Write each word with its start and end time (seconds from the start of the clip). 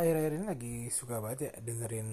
akhir-akhir 0.00 0.32
ini 0.36 0.46
lagi 0.48 0.74
suka 0.88 1.20
banget 1.22 1.38
ya 1.46 1.52
dengerin 1.62 2.08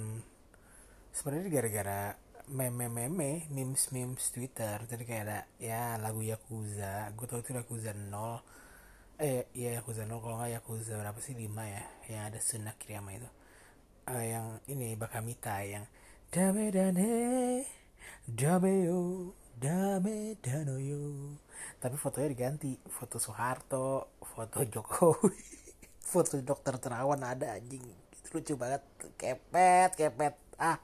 sebenarnya 1.15 1.49
gara-gara 1.49 2.01
meme-meme 2.47 3.47
memes-memes 3.51 4.31
Twitter. 4.31 4.77
Jadi 4.87 5.03
kayak 5.03 5.23
ada 5.27 5.39
ya 5.59 5.99
lagu 5.99 6.21
Yakuza. 6.23 7.11
Gue 7.15 7.27
tau 7.27 7.39
itu 7.43 7.51
Yakuza 7.55 7.91
0 7.91 8.39
eh 9.17 9.49
iya 9.57 9.81
Yakuza 9.81 10.05
0 10.05 10.21
kalau 10.23 10.37
nggak 10.39 10.53
Yakuza 10.61 10.93
berapa 10.99 11.19
sih? 11.19 11.35
5 11.35 11.47
ya? 11.75 11.83
Yang 12.11 12.23
ada 12.27 12.39
Suna 12.39 12.71
Kiriyama 12.79 13.11
itu. 13.17 13.29
Uh, 14.07 14.23
yang 14.23 14.47
ini 14.71 14.95
Bakamita 14.95 15.59
yang 15.67 15.83
Dame 16.31 16.71
dane 16.71 17.11
Dame 18.27 18.73
yo 18.87 19.33
Dame 19.59 20.37
dano 20.39 20.75
yo 20.79 21.35
tapi 21.81 21.95
fotonya 21.97 22.29
diganti. 22.31 22.71
Foto 22.87 23.17
Soeharto 23.19 24.15
foto 24.23 24.63
Jokowi 24.63 25.35
foto 26.07 26.39
dokter 26.39 26.79
terawan 26.79 27.19
ada 27.19 27.59
anjing. 27.59 27.83
Itu 28.15 28.39
lucu 28.39 28.55
banget. 28.55 28.79
Kepet 29.19 29.91
kepet. 29.99 30.39
Ah. 30.55 30.79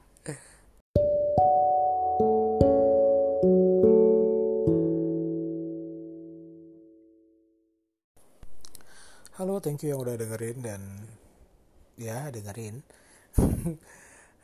Halo, 9.40 9.64
thank 9.64 9.82
you 9.82 9.96
yang 9.96 10.04
udah 10.04 10.20
dengerin 10.20 10.60
dan 10.60 10.82
ya 11.96 12.28
dengerin. 12.28 12.84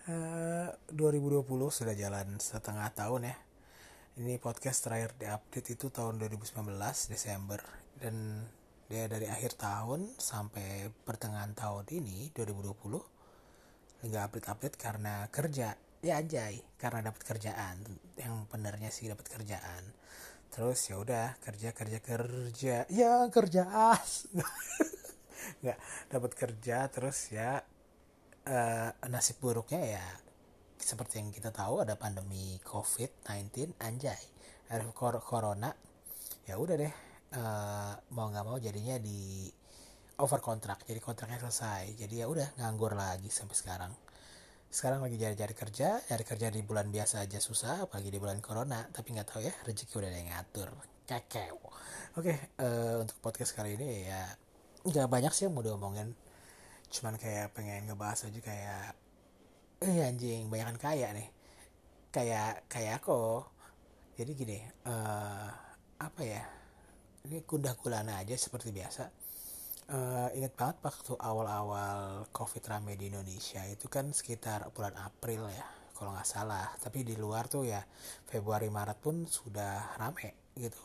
uh, 0.09 0.67
2020 0.95 1.43
sudah 1.69 1.93
jalan 1.93 2.39
setengah 2.39 2.87
tahun 2.95 3.27
ya. 3.27 3.35
Ini 4.15 4.39
podcast 4.39 4.87
terakhir 4.87 5.11
di 5.19 5.27
update 5.27 5.75
itu 5.75 5.91
tahun 5.91 6.23
2019 6.23 6.55
Desember. 7.11 7.59
Dan 7.99 8.47
dia 8.89 9.05
dari 9.05 9.29
akhir 9.29 9.53
tahun 9.53 10.17
sampai 10.17 10.89
pertengahan 11.05 11.53
tahun 11.53 11.85
ini 11.93 12.33
2020 12.33 14.09
nggak 14.09 14.23
update-update 14.33 14.77
karena 14.81 15.29
kerja. 15.29 15.77
Ya 16.01 16.17
anjay 16.17 16.57
karena 16.81 17.05
dapat 17.05 17.21
kerjaan. 17.21 17.85
Yang 18.17 18.33
benernya 18.49 18.89
sih 18.89 19.05
dapat 19.05 19.29
kerjaan. 19.29 19.83
Terus 20.49 20.89
ya 20.89 20.97
udah 20.97 21.37
kerja 21.37 21.69
kerja 21.69 21.99
kerja. 22.01 22.75
Ya 22.89 23.29
kerja 23.29 23.93
as. 23.93 24.25
Nggak 25.61 25.77
dapat 26.09 26.31
kerja 26.33 26.89
terus 26.89 27.29
ya 27.29 27.61
uh, 28.49 28.89
nasib 29.05 29.37
buruknya 29.37 30.01
ya 30.01 30.05
seperti 30.81 31.21
yang 31.21 31.29
kita 31.29 31.53
tahu 31.53 31.85
ada 31.85 31.93
pandemi 31.93 32.57
covid 32.65 33.13
19 33.29 33.77
anjay. 33.77 34.23
Ada 34.73 34.89
corona. 35.21 35.69
Ya 36.49 36.57
udah 36.57 36.73
deh 36.73 37.08
uh, 37.35 37.93
mau 38.15 38.27
nggak 38.29 38.45
mau 38.45 38.57
jadinya 38.57 38.97
di 38.97 39.49
over 40.19 40.41
kontrak 40.43 40.83
jadi 40.83 40.99
kontraknya 40.99 41.39
selesai. 41.41 41.95
Jadi 41.95 42.21
ya 42.23 42.25
udah 42.27 42.57
nganggur 42.59 42.93
lagi 42.97 43.29
sampai 43.31 43.55
sekarang. 43.55 43.91
Sekarang 44.69 45.01
lagi 45.01 45.17
cari-cari 45.17 45.53
kerja 45.57 45.97
cari 46.05 46.23
kerja 46.25 46.47
di 46.53 46.61
bulan 46.61 46.93
biasa 46.93 47.25
aja 47.25 47.41
susah 47.41 47.85
apalagi 47.89 48.09
di 48.13 48.19
bulan 48.21 48.41
corona. 48.43 48.85
Tapi 48.89 49.15
nggak 49.15 49.27
tahu 49.29 49.41
ya 49.45 49.53
rezeki 49.65 49.93
udah 49.97 50.09
ada 50.09 50.17
yang 50.17 50.29
ngatur. 50.33 50.69
Kakek 51.09 51.49
oke 51.53 51.73
okay, 52.13 52.37
uh, 52.61 53.01
untuk 53.01 53.17
podcast 53.17 53.57
kali 53.57 53.73
ini 53.73 54.05
ya 54.05 54.29
nggak 54.85 55.07
banyak 55.09 55.31
sih 55.33 55.49
yang 55.49 55.55
mau 55.55 55.65
diomongin. 55.65 56.13
Cuman 56.89 57.17
kayak 57.17 57.53
pengen 57.53 57.89
ngebahas 57.89 58.29
aja 58.29 58.39
kayak 58.41 58.85
eh 59.79 60.03
anjing 60.03 60.51
banyak 60.51 60.75
kan 60.75 60.79
kaya 60.91 61.07
nih. 61.15 61.29
Kayak 62.13 62.67
kayak 62.67 63.01
aku. 63.01 63.45
Jadi 64.19 64.31
gini 64.35 64.59
uh, 64.83 65.47
apa 65.99 66.21
ya 66.27 66.58
ini 67.29 67.45
kuda 67.45 67.77
gulana 67.77 68.17
aja 68.17 68.33
seperti 68.33 68.73
biasa. 68.73 69.05
Uh, 69.89 70.29
ingat 70.33 70.57
banget 70.57 70.81
waktu 70.81 71.13
awal-awal 71.13 72.25
covid 72.33 72.61
rame 72.65 72.97
di 72.97 73.13
Indonesia 73.13 73.61
itu 73.69 73.85
kan 73.85 74.09
sekitar 74.09 74.65
bulan 74.73 74.97
April 74.97 75.45
ya 75.45 75.65
kalau 75.93 76.17
nggak 76.17 76.25
salah. 76.25 76.73
Tapi 76.81 77.05
di 77.05 77.13
luar 77.13 77.45
tuh 77.45 77.69
ya 77.69 77.85
Februari 78.25 78.73
Maret 78.73 78.97
pun 78.97 79.29
sudah 79.29 79.93
rame 80.01 80.49
gitu. 80.57 80.81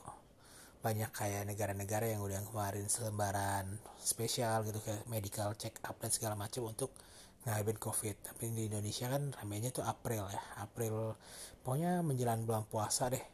Banyak 0.85 1.17
kayak 1.17 1.49
negara-negara 1.49 2.13
yang 2.13 2.21
udah 2.21 2.45
kemarin 2.45 2.93
selembaran 2.93 3.65
spesial 3.97 4.69
gitu 4.69 4.85
kayak 4.85 5.09
medical 5.09 5.57
check 5.57 5.81
up 5.89 5.97
dan 5.97 6.13
segala 6.13 6.37
macam 6.37 6.69
untuk 6.69 6.93
ngadepin 7.49 7.81
covid. 7.81 8.21
Tapi 8.21 8.53
di 8.53 8.69
Indonesia 8.69 9.09
kan 9.09 9.33
ramenya 9.33 9.73
tuh 9.73 9.85
April 9.89 10.29
ya. 10.29 10.45
April 10.61 11.17
pokoknya 11.65 12.05
menjelang 12.05 12.45
bulan 12.45 12.69
puasa 12.69 13.09
deh 13.09 13.25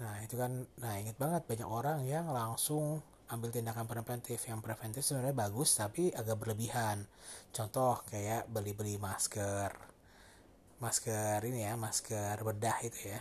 Nah 0.00 0.16
itu 0.24 0.34
kan, 0.40 0.64
nah 0.80 0.96
inget 0.96 1.16
banget 1.20 1.44
banyak 1.44 1.68
orang 1.68 2.08
yang 2.08 2.32
langsung 2.32 3.04
ambil 3.30 3.52
tindakan 3.54 3.86
preventif 3.86 4.42
yang 4.48 4.58
preventif 4.58 5.06
sebenarnya 5.06 5.36
bagus 5.36 5.76
tapi 5.76 6.10
agak 6.10 6.40
berlebihan. 6.40 7.04
Contoh 7.52 8.00
kayak 8.08 8.48
beli-beli 8.48 8.96
masker, 8.96 9.70
masker 10.80 11.38
ini 11.46 11.68
ya, 11.68 11.76
masker 11.76 12.40
bedah 12.40 12.78
itu 12.82 13.12
ya, 13.12 13.20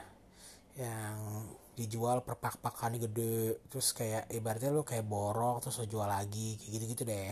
yang 0.80 1.46
dijual 1.76 2.24
per 2.24 2.36
pak-pakan 2.40 3.00
gede, 3.00 3.60
terus 3.72 3.92
kayak 3.96 4.28
ibaratnya 4.32 4.72
lu 4.72 4.84
kayak 4.84 5.06
borok 5.08 5.64
terus 5.64 5.80
lo 5.80 5.86
jual 5.88 6.08
lagi, 6.08 6.56
kayak 6.60 6.72
gitu-gitu 6.80 7.04
deh. 7.08 7.32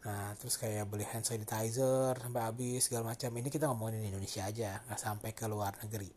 Nah, 0.00 0.32
terus 0.38 0.56
kayak 0.56 0.88
beli 0.88 1.04
hand 1.04 1.26
sanitizer 1.28 2.16
sampai 2.16 2.42
habis 2.42 2.88
segala 2.88 3.12
macam. 3.12 3.30
Ini 3.36 3.48
kita 3.52 3.68
ngomongin 3.68 4.00
di 4.00 4.08
Indonesia 4.12 4.46
aja, 4.48 4.80
nggak 4.86 5.00
sampai 5.00 5.30
ke 5.36 5.44
luar 5.50 5.76
negeri. 5.84 6.10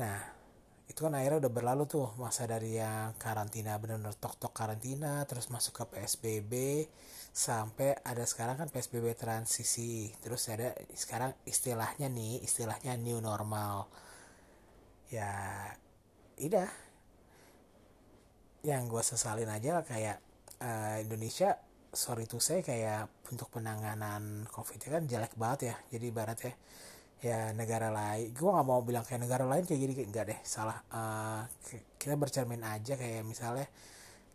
Nah, 0.00 0.39
itu 0.90 1.06
kan 1.06 1.14
akhirnya 1.14 1.46
udah 1.46 1.52
berlalu 1.54 1.86
tuh 1.86 2.10
masa 2.18 2.50
dari 2.50 2.74
yang 2.74 3.14
karantina 3.14 3.78
benar-benar 3.78 4.18
tok-tok 4.18 4.50
karantina 4.50 5.22
terus 5.22 5.46
masuk 5.46 5.78
ke 5.78 5.84
PSBB 5.94 6.52
sampai 7.30 7.94
ada 8.02 8.26
sekarang 8.26 8.58
kan 8.58 8.66
PSBB 8.66 9.14
transisi. 9.14 10.10
Terus 10.18 10.50
ada 10.50 10.74
sekarang 10.90 11.30
istilahnya 11.46 12.10
nih 12.10 12.42
istilahnya 12.42 12.98
new 12.98 13.22
normal. 13.22 13.86
Ya 15.14 15.30
udah. 16.42 16.70
Yang 18.66 18.82
gue 18.90 19.02
sesalin 19.14 19.48
aja 19.48 19.86
kayak 19.86 20.18
uh, 20.58 20.98
Indonesia 20.98 21.54
sorry 21.90 22.26
tuh 22.26 22.42
saya 22.42 22.62
kayak 22.62 23.30
untuk 23.34 23.50
penanganan 23.50 24.46
covid 24.50 24.78
kan 24.78 25.02
jelek 25.10 25.34
banget 25.34 25.74
ya 25.74 25.76
jadi 25.90 26.04
ibarat 26.06 26.38
ya 26.38 26.54
ya 27.20 27.52
negara 27.52 27.92
lain 27.92 28.32
gue 28.32 28.48
nggak 28.48 28.64
mau 28.66 28.80
bilang 28.80 29.04
kayak 29.04 29.28
negara 29.28 29.44
lain 29.44 29.68
kayak 29.68 29.80
gini 29.80 29.92
enggak 30.08 30.32
deh 30.32 30.40
salah. 30.44 30.80
Uh, 30.88 31.44
kita 32.00 32.16
bercermin 32.16 32.64
aja 32.64 32.96
kayak 32.96 33.22
misalnya 33.28 33.68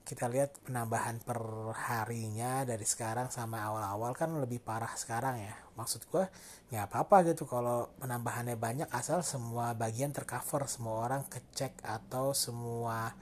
kita 0.05 0.29
lihat 0.29 0.53
penambahan 0.61 1.17
per 1.17 1.41
harinya 1.73 2.61
dari 2.61 2.85
sekarang 2.85 3.33
sama 3.33 3.65
awal-awal 3.65 4.13
kan 4.13 4.29
lebih 4.37 4.61
parah 4.61 4.93
sekarang 4.93 5.41
ya. 5.41 5.53
Maksud 5.73 6.05
gue 6.13 6.29
nggak 6.69 6.85
apa-apa 6.93 7.33
gitu 7.33 7.49
kalau 7.49 7.89
penambahannya 7.97 8.53
banyak 8.53 8.89
asal 8.93 9.25
semua 9.25 9.73
bagian 9.73 10.13
tercover 10.13 10.69
semua 10.69 11.09
orang 11.09 11.25
kecek 11.25 11.81
atau 11.81 12.37
semua 12.37 13.17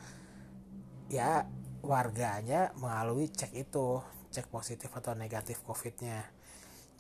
ya 1.08 1.48
warganya 1.84 2.76
melalui 2.80 3.32
cek 3.32 3.56
itu 3.56 4.04
cek 4.32 4.48
positif 4.52 4.92
atau 4.92 5.16
negatif 5.16 5.64
covidnya 5.64 6.26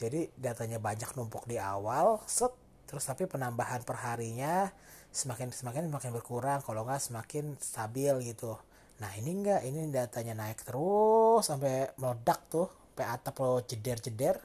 jadi 0.04 0.28
datanya 0.36 0.78
banyak 0.84 1.16
numpuk 1.16 1.48
di 1.48 1.56
awal 1.56 2.20
set 2.28 2.52
terus 2.84 3.08
tapi 3.08 3.26
penambahan 3.26 3.82
perharinya 3.88 4.70
semakin 5.10 5.56
semakin 5.56 5.88
semakin 5.88 6.12
berkurang 6.12 6.60
kalau 6.66 6.84
nggak 6.84 7.00
semakin 7.00 7.56
stabil 7.62 8.14
gitu. 8.28 8.58
Nah 9.00 9.12
ini 9.18 9.32
enggak 9.40 9.62
ini 9.64 9.88
datanya 9.90 10.34
naik 10.38 10.62
terus 10.68 11.48
sampai 11.48 11.94
meledak 11.98 12.40
tuh 12.52 12.68
sampai 12.94 13.06
atap 13.10 13.36
lo 13.42 13.62
jeder 13.66 13.98
jeder 13.98 14.38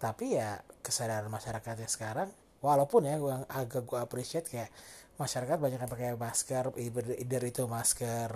tapi 0.00 0.36
ya 0.36 0.60
kesadaran 0.84 1.28
masyarakatnya 1.28 1.88
sekarang 1.88 2.28
walaupun 2.64 3.08
ya 3.08 3.16
gue 3.16 3.34
agak 3.48 3.84
gue 3.84 4.00
appreciate 4.00 4.48
kayak 4.48 4.72
masyarakat 5.20 5.56
banyak 5.60 5.80
yang 5.80 5.92
pakai 5.92 6.16
masker 6.16 6.72
either 6.80 7.42
itu 7.44 7.68
masker 7.68 8.32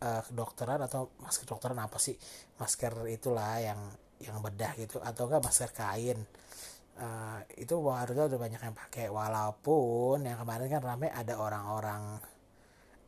uh, 0.00 0.22
kedokteran 0.24 0.80
atau 0.80 1.12
masker 1.20 1.44
dokteran 1.44 1.76
apa 1.80 2.00
sih? 2.00 2.16
Masker 2.56 3.08
itulah 3.12 3.60
yang 3.60 3.80
yang 4.22 4.38
bedah 4.42 4.72
gitu 4.78 5.02
atau 5.02 5.26
enggak 5.26 5.42
masker 5.42 5.70
kain. 5.74 6.18
Uh, 6.94 7.42
itu 7.58 7.74
warga 7.74 8.30
udah 8.30 8.38
banyak 8.38 8.62
yang 8.62 8.76
pakai 8.76 9.10
walaupun 9.10 10.22
yang 10.22 10.38
kemarin 10.38 10.70
kan 10.70 10.78
rame 10.78 11.10
ada 11.10 11.34
orang-orang 11.42 12.22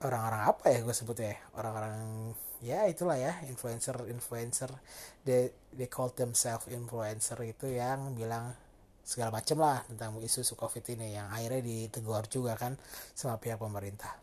orang-orang 0.03 0.43
apa 0.43 0.75
ya 0.75 0.79
gue 0.83 0.91
sebut 0.91 1.15
ya 1.23 1.39
orang-orang 1.55 1.95
ya 2.67 2.83
itulah 2.91 3.15
ya 3.15 3.39
influencer 3.47 3.95
influencer 4.11 4.75
they 5.23 5.55
they 5.71 5.87
call 5.87 6.11
themselves 6.11 6.67
influencer 6.67 7.39
itu 7.47 7.79
yang 7.79 8.11
bilang 8.19 8.59
segala 9.07 9.39
macam 9.39 9.63
lah 9.63 9.87
tentang 9.87 10.19
isu 10.19 10.43
isu 10.43 10.59
covid 10.59 10.83
ini 10.99 11.15
yang 11.15 11.31
akhirnya 11.31 11.63
ditegur 11.63 12.27
juga 12.27 12.59
kan 12.59 12.75
sama 13.15 13.39
pihak 13.39 13.63
pemerintah. 13.63 14.19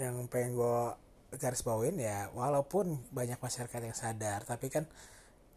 Yang 0.00 0.24
pengen 0.32 0.56
gue 0.56 0.80
garis 1.38 1.62
bawain 1.62 1.94
ya 2.00 2.32
walaupun 2.34 2.98
banyak 3.14 3.38
masyarakat 3.38 3.80
yang 3.86 3.94
sadar 3.94 4.42
tapi 4.42 4.66
kan 4.72 4.88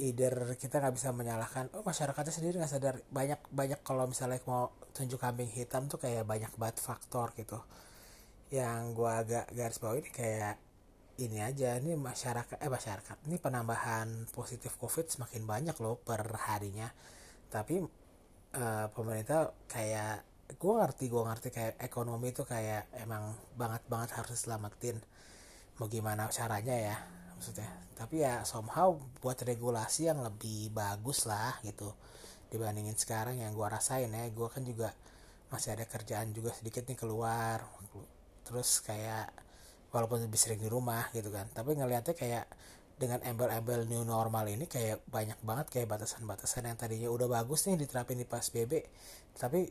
either 0.02 0.58
kita 0.58 0.82
nggak 0.82 0.96
bisa 0.98 1.14
menyalahkan 1.14 1.70
oh 1.78 1.86
masyarakatnya 1.86 2.34
sendiri 2.34 2.56
nggak 2.58 2.74
sadar. 2.74 2.96
Banyak 3.14 3.40
banyak 3.54 3.80
kalau 3.86 4.10
misalnya 4.10 4.42
mau 4.50 4.74
tunjuk 4.96 5.22
kambing 5.22 5.50
hitam 5.54 5.86
tuh 5.86 6.02
kayak 6.02 6.26
banyak 6.26 6.50
banget 6.58 6.82
faktor 6.82 7.32
gitu. 7.38 7.62
Yang 8.50 8.80
gue 8.98 9.12
agak 9.12 9.46
garis 9.54 9.78
bawah 9.78 10.02
kayak 10.10 10.58
ini 11.22 11.46
aja 11.46 11.78
ini 11.78 11.94
masyarakat 11.94 12.58
eh 12.58 12.72
masyarakat 12.74 13.18
ini 13.30 13.38
penambahan 13.38 14.26
positif 14.34 14.74
covid 14.82 15.06
semakin 15.14 15.46
banyak 15.46 15.76
loh 15.78 16.02
per 16.02 16.26
harinya. 16.50 16.90
Tapi 17.54 17.80
uh, 18.58 18.88
pemerintah 18.90 19.54
kayak 19.70 20.26
gue 20.58 20.74
ngerti 20.74 21.06
gue 21.10 21.24
ngerti 21.24 21.50
kayak 21.54 21.74
ekonomi 21.82 22.34
itu 22.34 22.44
kayak 22.46 22.90
emang 22.98 23.34
banget 23.58 23.82
banget 23.90 24.10
harus 24.20 24.38
selamatin 24.38 24.98
mau 25.80 25.88
gimana 25.90 26.30
caranya 26.30 26.76
ya 26.76 26.98
maksudnya. 27.38 27.70
Tapi 27.94 28.26
ya 28.26 28.42
somehow 28.44 28.98
buat 29.22 29.38
regulasi 29.42 30.10
yang 30.10 30.22
lebih 30.26 30.74
bagus 30.74 31.30
lah 31.30 31.58
gitu 31.62 31.94
dibandingin 32.50 32.98
sekarang 32.98 33.42
yang 33.42 33.54
gue 33.54 33.68
rasain 33.68 34.10
ya. 34.10 34.24
Gue 34.34 34.50
kan 34.50 34.62
juga 34.66 34.94
masih 35.50 35.78
ada 35.78 35.86
kerjaan 35.86 36.34
juga 36.34 36.54
sedikit 36.54 36.86
nih 36.90 36.98
keluar 36.98 37.62
terus 38.44 38.84
kayak 38.84 39.32
walaupun 39.94 40.26
lebih 40.26 40.40
sering 40.42 40.62
di 40.62 40.70
rumah 40.70 41.10
gitu 41.14 41.30
kan. 41.30 41.50
Tapi 41.54 41.78
ngelihatnya 41.78 42.16
kayak 42.18 42.46
dengan 42.94 43.20
embel-embel 43.26 43.90
new 43.90 44.06
normal 44.06 44.46
ini 44.48 44.70
kayak 44.70 45.02
banyak 45.10 45.36
banget 45.42 45.68
kayak 45.74 45.88
batasan-batasan 45.92 46.70
yang 46.70 46.78
tadinya 46.78 47.10
udah 47.10 47.26
bagus 47.26 47.66
nih 47.66 47.76
diterapin 47.76 48.22
di 48.22 48.24
PSBB 48.24 48.86
tapi 49.34 49.68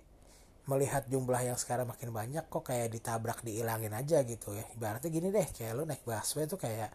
melihat 0.71 1.03
jumlah 1.11 1.43
yang 1.43 1.59
sekarang 1.59 1.91
makin 1.91 2.15
banyak 2.15 2.47
kok 2.47 2.63
kayak 2.63 2.95
ditabrak 2.95 3.43
diilangin 3.43 3.91
aja 3.95 4.23
gitu 4.23 4.55
ya. 4.55 4.63
Ibaratnya 4.79 5.11
gini 5.11 5.29
deh 5.35 5.47
kayak 5.51 5.73
lo 5.75 5.83
naik 5.83 6.07
busway 6.07 6.47
tuh 6.47 6.61
kayak 6.61 6.95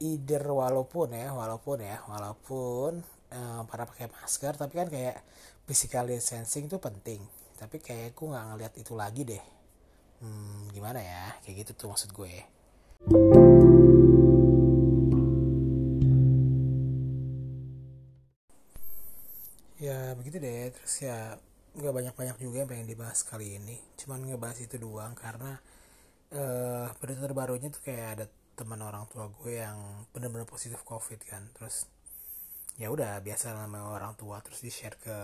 either 0.00 0.42
walaupun 0.42 1.12
ya 1.14 1.30
walaupun 1.30 1.78
ya 1.84 2.02
walaupun 2.08 2.98
eh, 3.30 3.62
para 3.68 3.84
pakai 3.86 4.10
masker 4.10 4.56
tapi 4.58 4.72
kan 4.74 4.88
kayak 4.90 5.22
physical 5.68 6.10
distancing 6.10 6.66
tuh 6.66 6.82
penting. 6.82 7.22
Tapi 7.60 7.78
kayak 7.78 8.16
gue 8.16 8.26
nggak 8.26 8.46
ngeliat 8.50 8.74
itu 8.80 8.92
lagi 8.98 9.22
deh. 9.22 9.44
Hmm, 10.20 10.68
gimana 10.74 11.00
ya? 11.00 11.36
Kayak 11.44 11.68
gitu 11.68 11.72
tuh 11.84 11.88
maksud 11.92 12.10
gue. 12.10 12.32
Ya 19.80 20.12
begitu 20.18 20.36
deh. 20.40 20.72
Terus 20.74 20.94
ya 21.04 21.38
nggak 21.76 21.94
banyak-banyak 21.94 22.36
juga 22.42 22.56
yang 22.64 22.68
pengen 22.70 22.88
dibahas 22.90 23.20
kali 23.22 23.58
ini. 23.58 23.78
Cuman 23.98 24.26
ngebahas 24.26 24.58
itu 24.62 24.76
doang 24.80 25.14
karena 25.14 25.58
uh, 26.34 26.88
berita 26.98 27.20
terbarunya 27.22 27.68
tuh 27.70 27.82
kayak 27.84 28.06
ada 28.18 28.26
teman 28.58 28.80
orang 28.84 29.08
tua 29.08 29.30
gue 29.30 29.62
yang 29.62 29.78
bener-bener 30.10 30.46
positif 30.48 30.82
covid 30.82 31.22
kan. 31.26 31.46
Terus 31.54 31.86
ya 32.80 32.88
udah 32.88 33.20
biasa 33.20 33.52
namanya 33.52 33.92
orang 33.92 34.16
tua 34.16 34.40
terus 34.40 34.64
di 34.64 34.72
share 34.72 34.96
ke 34.96 35.16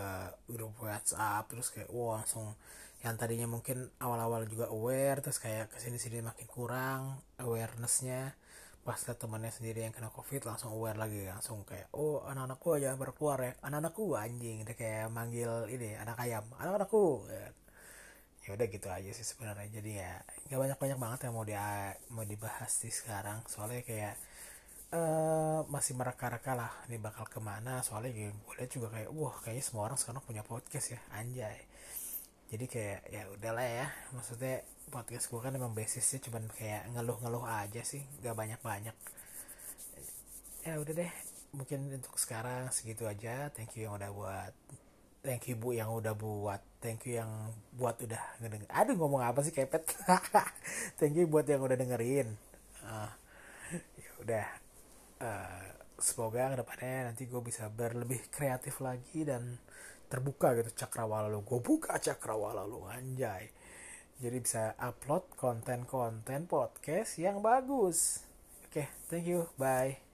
grup 0.44 0.76
WhatsApp 0.76 1.48
terus 1.48 1.72
kayak 1.72 1.88
wah 1.88 2.20
langsung 2.20 2.52
yang 3.00 3.16
tadinya 3.16 3.48
mungkin 3.48 3.88
awal-awal 3.96 4.44
juga 4.44 4.68
aware 4.68 5.24
terus 5.24 5.40
kayak 5.40 5.72
ke 5.72 5.80
sini 5.80 5.96
sini 5.96 6.20
makin 6.20 6.44
kurang 6.44 7.16
awarenessnya 7.40 8.36
pas 8.86 9.00
lihat 9.02 9.18
temannya 9.18 9.50
sendiri 9.50 9.82
yang 9.82 9.90
kena 9.90 10.14
covid 10.14 10.46
langsung 10.46 10.70
aware 10.70 10.94
lagi 10.94 11.26
langsung 11.26 11.66
kayak 11.66 11.90
oh 11.98 12.22
anak-anakku 12.22 12.68
aja 12.78 12.94
berkeluar 12.94 13.38
ya. 13.42 13.52
Anak-anakku 13.66 14.14
anjing 14.14 14.62
udah 14.62 14.76
kayak 14.78 15.10
manggil 15.10 15.50
ini 15.74 15.98
anak 15.98 16.16
ayam. 16.22 16.46
Anak-anakku 16.54 17.26
ya. 17.26 17.50
ya 18.46 18.50
udah 18.54 18.66
gitu 18.70 18.88
aja 18.88 19.10
sih 19.10 19.26
sebenarnya. 19.26 19.68
Jadi 19.82 19.90
ya 19.98 20.12
nggak 20.46 20.58
banyak 20.62 20.78
banyak 20.78 20.98
banget 21.02 21.18
yang 21.26 21.34
mau 21.34 21.44
dia 21.44 21.66
mau 22.14 22.22
dibahas 22.22 22.70
sih 22.70 22.94
sekarang. 22.94 23.42
Soalnya 23.50 23.82
kayak 23.82 24.14
uh, 24.94 25.66
masih 25.66 25.98
mereka-reka 25.98 26.54
lah 26.54 26.70
ini 26.86 27.02
bakal 27.02 27.26
ke 27.26 27.42
mana. 27.42 27.82
Soalnya 27.82 28.14
gue 28.14 28.54
lihat 28.54 28.70
juga 28.70 28.94
kayak 28.94 29.10
wah 29.10 29.34
kayaknya 29.42 29.64
semua 29.66 29.90
orang 29.90 29.98
sekarang 29.98 30.22
punya 30.22 30.46
podcast 30.46 30.94
ya 30.94 31.00
anjay 31.18 31.58
jadi 32.46 32.64
kayak 32.70 33.00
ya 33.10 33.22
udahlah 33.34 33.66
ya. 33.66 33.86
Maksudnya 34.14 34.62
podcast 34.90 35.26
gue 35.26 35.40
kan 35.42 35.50
emang 35.54 35.74
basisnya 35.74 36.22
cuman 36.22 36.46
kayak 36.54 36.86
ngeluh-ngeluh 36.94 37.42
aja 37.42 37.82
sih. 37.82 38.06
Gak 38.22 38.38
banyak-banyak. 38.38 38.96
Ya 40.62 40.74
udah 40.78 40.94
deh. 40.94 41.12
Mungkin 41.54 41.90
untuk 41.90 42.14
sekarang 42.18 42.70
segitu 42.70 43.06
aja. 43.10 43.50
Thank 43.50 43.74
you 43.78 43.90
yang 43.90 43.98
udah 43.98 44.10
buat 44.14 44.52
thank 45.26 45.50
you 45.50 45.58
bu 45.58 45.74
yang 45.74 45.90
udah 45.90 46.14
buat 46.14 46.62
thank 46.78 47.02
you 47.02 47.18
yang 47.18 47.50
buat 47.74 47.98
udah 47.98 48.38
ngedenger 48.38 48.70
aduh 48.70 48.94
ngomong 48.94 49.26
apa 49.26 49.42
sih 49.42 49.50
kepet. 49.50 49.82
Thank 51.02 51.18
you 51.18 51.26
buat 51.26 51.50
yang 51.50 51.66
udah 51.66 51.74
dengerin. 51.74 52.30
Uh, 52.86 53.10
ya 53.98 54.10
udah. 54.22 54.46
Uh, 55.18 55.75
semoga 55.96 56.52
ke 56.52 56.56
depannya 56.60 57.12
nanti 57.12 57.24
gue 57.24 57.42
bisa 57.42 57.68
berlebih 57.72 58.28
kreatif 58.28 58.80
lagi 58.84 59.24
dan 59.24 59.56
terbuka 60.06 60.54
gitu 60.56 60.86
cakrawala 60.86 61.26
lu. 61.26 61.42
Gue 61.42 61.60
buka 61.60 61.98
cakrawala 61.98 62.62
lu 62.64 62.86
anjay. 62.86 63.50
Jadi 64.16 64.36
bisa 64.40 64.72
upload 64.80 65.28
konten-konten 65.36 66.48
podcast 66.48 67.20
yang 67.20 67.44
bagus. 67.44 68.24
Oke 68.64 68.84
okay, 68.84 68.86
thank 69.12 69.28
you. 69.28 69.48
Bye 69.60 70.05